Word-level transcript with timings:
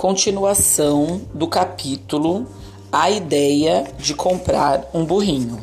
Continuação 0.00 1.20
do 1.34 1.46
capítulo 1.46 2.46
A 2.90 3.10
ideia 3.10 3.84
de 3.98 4.14
comprar 4.14 4.88
um 4.94 5.04
burrinho. 5.04 5.60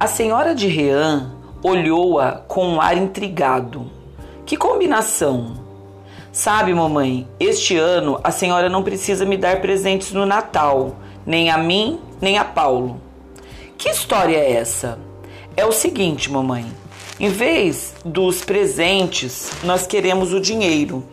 A 0.00 0.08
senhora 0.08 0.52
de 0.52 0.66
Rean 0.66 1.36
olhou-a 1.62 2.32
com 2.32 2.66
um 2.66 2.80
ar 2.80 2.96
intrigado. 2.98 3.88
Que 4.44 4.56
combinação! 4.56 5.54
Sabe, 6.32 6.74
mamãe, 6.74 7.28
este 7.38 7.76
ano 7.76 8.18
a 8.24 8.32
senhora 8.32 8.68
não 8.68 8.82
precisa 8.82 9.24
me 9.24 9.36
dar 9.36 9.60
presentes 9.60 10.10
no 10.10 10.26
Natal, 10.26 10.96
nem 11.24 11.48
a 11.48 11.56
mim, 11.56 12.00
nem 12.20 12.38
a 12.38 12.44
Paulo. 12.44 13.00
Que 13.78 13.88
história 13.88 14.36
é 14.36 14.54
essa? 14.54 14.98
É 15.56 15.64
o 15.64 15.70
seguinte, 15.70 16.28
mamãe. 16.28 16.66
Em 17.20 17.28
vez 17.28 17.94
dos 18.04 18.44
presentes, 18.44 19.52
nós 19.62 19.86
queremos 19.86 20.32
o 20.32 20.40
dinheiro. 20.40 21.04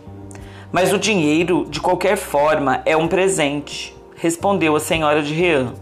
Mas 0.74 0.92
o 0.92 0.98
dinheiro, 0.98 1.68
de 1.70 1.80
qualquer 1.80 2.18
forma, 2.18 2.82
é 2.84 2.98
um 2.98 3.08
presente, 3.08 3.96
respondeu 4.16 4.76
a 4.76 4.80
senhora 4.80 5.22
de 5.22 5.32
Rean. 5.32 5.76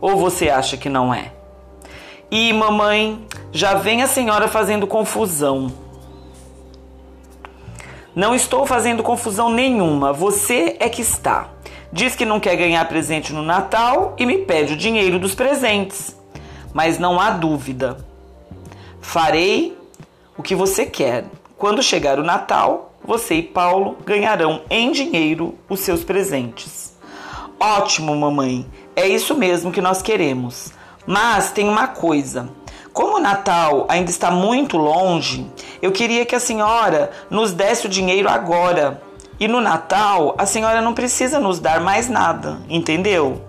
Ou 0.00 0.16
você 0.16 0.50
acha 0.50 0.76
que 0.76 0.88
não 0.88 1.14
é? 1.14 1.30
E 2.32 2.52
mamãe, 2.52 3.24
já 3.52 3.74
vem 3.74 4.02
a 4.02 4.08
senhora 4.08 4.48
fazendo 4.48 4.88
confusão. 4.88 5.72
Não 8.12 8.34
estou 8.34 8.66
fazendo 8.66 9.04
confusão 9.04 9.52
nenhuma, 9.52 10.12
você 10.12 10.76
é 10.80 10.88
que 10.88 11.00
está. 11.02 11.50
Diz 11.92 12.16
que 12.16 12.24
não 12.24 12.40
quer 12.40 12.56
ganhar 12.56 12.88
presente 12.88 13.32
no 13.32 13.40
Natal 13.40 14.16
e 14.18 14.26
me 14.26 14.38
pede 14.38 14.72
o 14.72 14.76
dinheiro 14.76 15.20
dos 15.20 15.36
presentes. 15.36 16.16
Mas 16.72 16.98
não 16.98 17.20
há 17.20 17.30
dúvida. 17.30 18.04
Farei 19.00 19.78
o 20.36 20.42
que 20.42 20.56
você 20.56 20.86
quer. 20.86 21.24
Quando 21.56 21.84
chegar 21.84 22.18
o 22.18 22.24
Natal, 22.24 22.83
você 23.06 23.34
e 23.34 23.42
Paulo 23.42 23.98
ganharão 24.04 24.62
em 24.70 24.90
dinheiro 24.90 25.54
os 25.68 25.80
seus 25.80 26.02
presentes. 26.02 26.94
Ótimo, 27.60 28.16
mamãe. 28.16 28.66
É 28.96 29.06
isso 29.06 29.34
mesmo 29.34 29.70
que 29.70 29.80
nós 29.80 30.00
queremos. 30.00 30.72
Mas 31.06 31.50
tem 31.50 31.68
uma 31.68 31.86
coisa. 31.86 32.48
Como 32.94 33.16
o 33.16 33.20
Natal 33.20 33.86
ainda 33.88 34.10
está 34.10 34.30
muito 34.30 34.78
longe, 34.78 35.46
eu 35.82 35.92
queria 35.92 36.24
que 36.24 36.34
a 36.34 36.40
senhora 36.40 37.10
nos 37.28 37.52
desse 37.52 37.86
o 37.86 37.90
dinheiro 37.90 38.28
agora. 38.28 39.02
E 39.38 39.46
no 39.46 39.60
Natal, 39.60 40.34
a 40.38 40.46
senhora 40.46 40.80
não 40.80 40.94
precisa 40.94 41.38
nos 41.38 41.58
dar 41.58 41.80
mais 41.80 42.08
nada, 42.08 42.58
entendeu? 42.68 43.42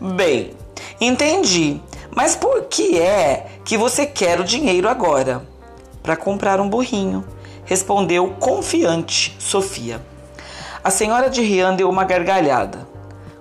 Bem, 0.00 0.54
entendi. 1.00 1.80
Mas 2.10 2.34
por 2.34 2.62
que 2.64 2.98
é 2.98 3.46
que 3.64 3.76
você 3.76 4.06
quer 4.06 4.40
o 4.40 4.44
dinheiro 4.44 4.88
agora? 4.88 5.46
Para 6.02 6.16
comprar 6.16 6.60
um 6.60 6.68
burrinho 6.68 7.24
respondeu 7.68 8.30
confiante 8.40 9.36
Sofia. 9.38 10.00
A 10.82 10.90
senhora 10.90 11.28
de 11.28 11.42
Rian 11.42 11.74
deu 11.74 11.90
uma 11.90 12.02
gargalhada. 12.02 12.88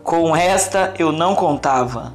Com 0.03 0.36
esta 0.36 0.94
eu 1.00 1.14
não 1.14 1.33
contava. 1.33 2.14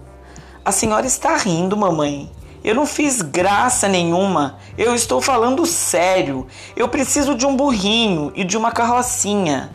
A 0.62 0.70
senhora 0.70 1.06
está 1.06 1.36
rindo, 1.38 1.74
mamãe. 1.74 2.30
Eu 2.62 2.74
não 2.74 2.84
fiz 2.84 3.22
graça 3.22 3.88
nenhuma. 3.88 4.58
Eu 4.76 4.94
estou 4.94 5.22
falando 5.22 5.64
sério. 5.64 6.46
Eu 6.76 6.86
preciso 6.86 7.34
de 7.34 7.46
um 7.46 7.56
burrinho 7.56 8.30
e 8.36 8.44
de 8.44 8.58
uma 8.58 8.70
carrocinha. 8.70 9.70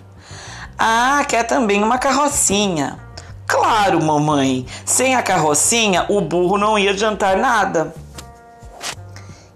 Ah, 0.77 1.25
quer 1.27 1.43
também 1.43 1.83
uma 1.83 1.97
carrocinha. 1.97 2.99
Claro, 3.47 4.03
mamãe. 4.03 4.63
Sem 4.85 5.15
a 5.15 5.23
carrocinha, 5.23 6.05
o 6.07 6.21
burro 6.21 6.55
não 6.57 6.77
ia 6.77 6.91
adiantar 6.91 7.35
nada. 7.35 7.95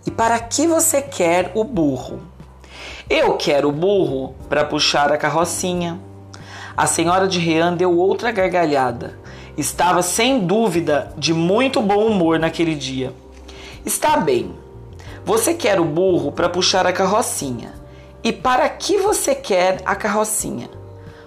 E 0.04 0.10
para 0.10 0.40
que 0.40 0.66
você 0.66 1.00
quer 1.00 1.52
o 1.54 1.64
burro? 1.64 2.31
Eu 3.14 3.34
quero 3.34 3.68
o 3.68 3.74
burro 3.74 4.34
para 4.48 4.64
puxar 4.64 5.12
a 5.12 5.18
carrocinha. 5.18 6.00
A 6.78 6.88
senhora 6.88 7.28
de 7.28 7.40
Rean 7.40 7.74
deu 7.74 8.00
outra 8.00 8.32
gargalhada. 8.32 9.20
Estava 9.58 10.02
sem 10.02 10.48
dúvida 10.48 11.12
de 11.18 11.34
muito 11.34 11.82
bom 11.82 12.06
humor 12.06 12.40
naquele 12.40 12.74
dia. 12.74 13.14
Está 13.86 14.16
bem. 14.16 14.56
Você 15.26 15.54
quer 15.54 15.78
o 15.78 15.84
burro 15.84 16.32
para 16.32 16.48
puxar 16.48 16.88
a 16.88 16.94
carrocinha. 16.94 17.74
E 18.24 18.32
para 18.32 18.70
que 18.70 18.98
você 19.00 19.36
quer 19.36 19.82
a 19.84 19.94
carrocinha? 19.94 20.70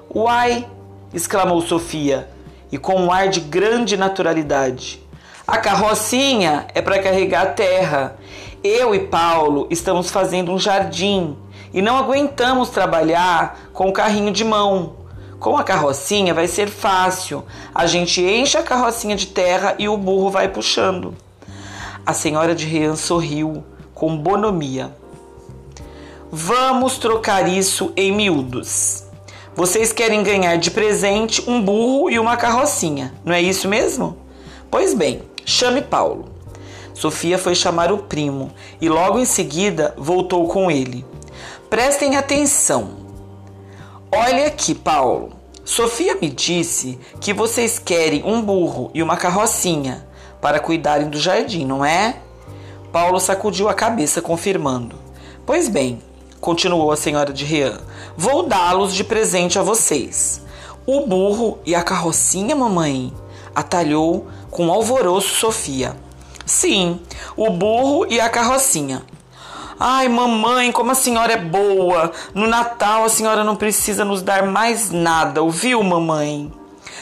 Uai! 0.09 0.67
exclamou 1.13 1.61
Sofia, 1.61 2.31
e 2.73 2.79
com 2.79 2.95
um 2.95 3.13
ar 3.13 3.29
de 3.29 3.41
grande 3.41 3.95
naturalidade. 3.99 5.03
A 5.47 5.59
carrocinha 5.59 6.67
é 6.75 6.81
para 6.81 7.03
carregar 7.03 7.43
a 7.43 7.51
terra. 7.51 8.17
Eu 8.63 8.95
e 8.95 9.01
Paulo 9.01 9.69
estamos 9.71 10.11
fazendo 10.11 10.51
um 10.51 10.59
jardim 10.59 11.37
e 11.75 11.83
não 11.83 11.99
aguentamos 11.99 12.71
trabalhar 12.71 13.69
com 13.73 13.89
o 13.89 13.93
carrinho 13.93 14.33
de 14.33 14.45
mão. 14.45 14.95
Com 15.41 15.59
a 15.59 15.65
carrocinha 15.65 16.33
vai 16.33 16.47
ser 16.47 16.69
fácil. 16.69 17.45
A 17.75 17.85
gente 17.85 18.23
enche 18.23 18.57
a 18.57 18.63
carrocinha 18.63 19.17
de 19.17 19.27
terra 19.27 19.75
e 19.77 19.89
o 19.89 19.97
burro 19.97 20.31
vai 20.31 20.49
puxando. 20.49 21.15
A 22.07 22.15
senhora 22.15 22.55
de 22.55 22.65
Rian 22.65 22.95
sorriu 22.95 23.65
com 23.93 24.17
bonomia. 24.17 24.95
Vamos 26.31 26.97
trocar 26.97 27.49
isso 27.49 27.93
em 27.97 28.13
miúdos. 28.13 29.05
Vocês 29.57 29.93
querem 29.93 30.23
ganhar 30.23 30.57
de 30.57 30.71
presente 30.71 31.43
um 31.49 31.63
burro 31.63 32.09
e 32.11 32.19
uma 32.19 32.37
carrocinha, 32.37 33.15
não 33.25 33.33
é 33.33 33.41
isso 33.41 33.69
mesmo? 33.69 34.17
Pois 34.71 34.95
bem, 34.95 35.23
chame 35.45 35.81
Paulo. 35.83 36.29
Sofia 36.93 37.39
foi 37.39 37.55
chamar 37.55 37.93
o 37.93 37.99
primo 37.99 38.51
e 38.81 38.89
logo 38.89 39.19
em 39.19 39.25
seguida 39.25 39.95
voltou 39.97 40.47
com 40.49 40.71
ele. 40.71 41.05
Prestem 41.75 42.17
atenção. 42.17 42.91
Olha 44.13 44.47
aqui, 44.47 44.77
Paulo. 44.77 45.33
Sofia 45.65 46.15
me 46.15 46.29
disse 46.31 46.97
que 47.21 47.35
vocês 47.35 47.81
querem 47.81 48.23
um 48.23 48.41
burro 48.41 48.93
e 48.95 49.03
uma 49.03 49.17
carrocinha 49.17 50.07
para 50.41 50.61
cuidarem 50.61 51.11
do 51.11 51.19
jardim, 51.19 51.67
não 51.67 51.85
é? 51.85 52.19
Paulo 52.93 53.19
sacudiu 53.19 53.69
a 53.69 53.75
cabeça, 53.75 54.23
confirmando. 54.23 54.95
Pois 55.45 55.69
bem, 55.69 56.01
continuou 56.41 56.93
a 56.93 56.97
senhora 56.97 57.33
de 57.33 57.45
Rian, 57.45 57.81
vou 58.17 58.45
dá-los 58.45 58.95
de 58.95 59.03
presente 59.03 59.59
a 59.59 59.63
vocês. 59.63 60.43
O 60.87 61.09
burro 61.09 61.59
e 61.67 61.75
a 61.75 61.83
carrocinha, 61.83 62.55
mamãe? 62.55 63.13
Atalhou 63.53 64.29
com 64.49 64.73
alvoroço 64.73 65.35
Sofia. 65.35 65.97
Sim, 66.47 67.01
o 67.37 67.51
burro 67.51 68.07
e 68.09 68.21
a 68.21 68.29
carrocinha. 68.29 69.03
Ai, 69.79 70.09
mamãe, 70.09 70.71
como 70.71 70.93
a 70.93 70.95
senhora 70.95 71.33
é 71.33 71.37
boa! 71.37 72.13
No 72.33 72.47
Natal 72.47 73.05
a 73.05 73.09
senhora 73.09 73.43
não 73.43 73.57
precisa 73.57 74.05
nos 74.05 74.23
dar 74.23 74.47
mais 74.47 74.91
nada, 74.91 75.43
ouviu, 75.43 75.83
mamãe? 75.83 76.53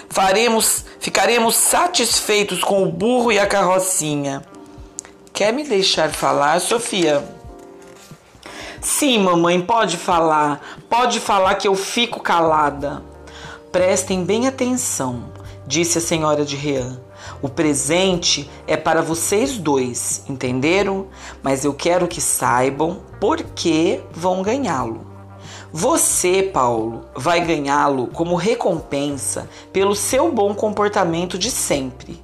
Faremos, 0.09 0.84
ficaremos 0.99 1.55
satisfeitos 1.55 2.62
com 2.62 2.82
o 2.82 2.91
burro 2.91 3.31
e 3.31 3.38
a 3.38 3.47
carrocinha. 3.47 4.43
Quer 5.32 5.53
me 5.53 5.65
deixar 5.65 6.11
falar, 6.11 6.61
Sofia? 6.61 7.25
Sim, 8.81 9.21
mamãe, 9.21 9.61
pode 9.61 9.97
falar. 9.97 10.61
Pode 10.88 11.21
falar 11.21 11.55
que 11.55 11.69
eu 11.69 11.75
fico 11.75 12.21
calada. 12.21 13.03
Prestem 13.71 14.25
bem 14.25 14.47
atenção, 14.47 15.25
disse 15.67 15.99
a 15.99 16.00
senhora 16.00 16.45
de 16.45 16.56
Rean. 16.56 17.00
O 17.41 17.49
presente 17.49 18.50
é 18.67 18.77
para 18.77 19.03
vocês 19.03 19.59
dois, 19.59 20.25
entenderam? 20.28 21.06
Mas 21.43 21.65
eu 21.65 21.73
quero 21.73 22.09
que 22.09 22.21
saibam 22.21 23.00
por 23.21 23.43
que 23.43 24.00
vão 24.12 24.43
ganhá-lo. 24.43 25.06
Você, 25.73 26.43
Paulo, 26.43 27.06
vai 27.15 27.41
ganhá-lo 27.45 28.09
como 28.09 28.37
recompensa 28.37 29.49
pelo 29.73 29.95
seu 29.95 30.31
bom 30.31 30.55
comportamento 30.55 31.39
de 31.39 31.50
sempre. 31.50 32.23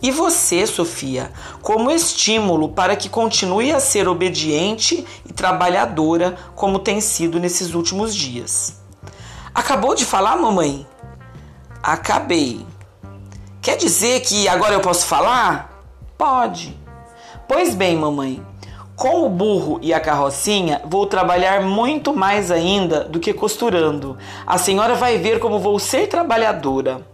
E 0.00 0.10
você, 0.10 0.66
Sofia, 0.66 1.32
como 1.62 1.90
estímulo 1.90 2.68
para 2.68 2.96
que 2.96 3.08
continue 3.08 3.72
a 3.72 3.80
ser 3.80 4.08
obediente 4.08 5.06
e 5.24 5.32
trabalhadora 5.32 6.36
como 6.54 6.78
tem 6.78 7.00
sido 7.00 7.38
nesses 7.40 7.74
últimos 7.74 8.14
dias. 8.14 8.76
Acabou 9.54 9.94
de 9.94 10.04
falar, 10.04 10.36
mamãe? 10.36 10.86
Acabei. 11.82 12.64
Quer 13.66 13.78
dizer 13.78 14.20
que 14.20 14.46
agora 14.46 14.74
eu 14.74 14.80
posso 14.80 15.06
falar? 15.06 15.82
Pode. 16.16 16.78
Pois 17.48 17.74
bem, 17.74 17.96
mamãe, 17.96 18.40
com 18.94 19.26
o 19.26 19.28
burro 19.28 19.80
e 19.82 19.92
a 19.92 19.98
carrocinha 19.98 20.80
vou 20.84 21.04
trabalhar 21.04 21.62
muito 21.62 22.14
mais 22.14 22.52
ainda 22.52 23.00
do 23.02 23.18
que 23.18 23.32
costurando. 23.32 24.16
A 24.46 24.56
senhora 24.56 24.94
vai 24.94 25.18
ver 25.18 25.40
como 25.40 25.58
vou 25.58 25.80
ser 25.80 26.06
trabalhadora. 26.06 27.04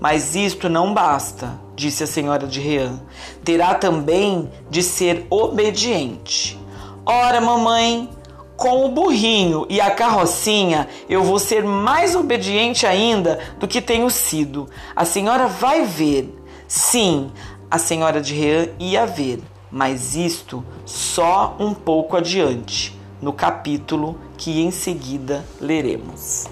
Mas 0.00 0.36
isto 0.36 0.68
não 0.68 0.94
basta, 0.94 1.50
disse 1.74 2.04
a 2.04 2.06
senhora 2.06 2.46
de 2.46 2.60
Rean. 2.60 3.00
Terá 3.44 3.74
também 3.74 4.48
de 4.70 4.80
ser 4.80 5.26
obediente. 5.28 6.56
Ora, 7.04 7.40
mamãe, 7.40 8.08
com 8.56 8.84
o 8.84 8.88
burrinho 8.88 9.66
e 9.68 9.80
a 9.80 9.90
carrocinha, 9.90 10.88
eu 11.08 11.22
vou 11.22 11.38
ser 11.38 11.64
mais 11.64 12.14
obediente 12.14 12.86
ainda 12.86 13.38
do 13.58 13.66
que 13.66 13.80
tenho 13.80 14.08
sido. 14.10 14.68
A 14.94 15.04
senhora 15.04 15.46
vai 15.46 15.84
ver. 15.84 16.32
Sim, 16.66 17.30
a 17.70 17.78
senhora 17.78 18.20
de 18.20 18.34
Rean 18.34 18.68
ia 18.78 19.06
ver, 19.06 19.42
mas 19.70 20.14
isto 20.14 20.64
só 20.84 21.56
um 21.58 21.74
pouco 21.74 22.16
adiante, 22.16 22.98
no 23.20 23.32
capítulo 23.32 24.18
que 24.36 24.60
em 24.60 24.70
seguida 24.70 25.44
leremos. 25.60 26.46